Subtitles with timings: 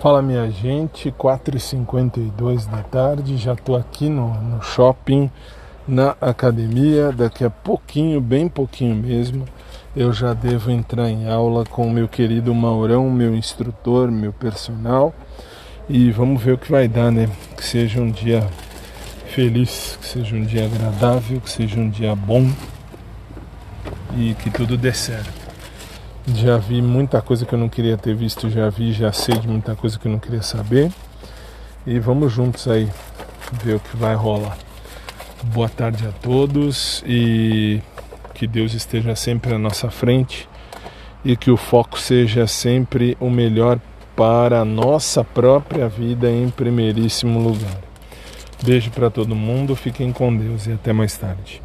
[0.00, 5.30] Fala minha gente, 4h52 da tarde, já estou aqui no, no shopping,
[5.86, 9.44] na academia, daqui a pouquinho, bem pouquinho mesmo,
[9.94, 15.14] eu já devo entrar em aula com o meu querido Maurão, meu instrutor, meu personal,
[15.86, 17.28] e vamos ver o que vai dar, né?
[17.54, 18.48] Que seja um dia
[19.26, 22.50] feliz, que seja um dia agradável, que seja um dia bom
[24.16, 25.39] e que tudo dê certo.
[26.28, 29.48] Já vi muita coisa que eu não queria ter visto, já vi, já sei de
[29.48, 30.92] muita coisa que eu não queria saber.
[31.86, 32.88] E vamos juntos aí
[33.64, 34.56] ver o que vai rolar.
[35.44, 37.80] Boa tarde a todos e
[38.34, 40.48] que Deus esteja sempre à nossa frente
[41.24, 43.80] e que o foco seja sempre o melhor
[44.14, 47.80] para a nossa própria vida em primeiríssimo lugar.
[48.62, 51.62] Beijo para todo mundo, fiquem com Deus e até mais tarde.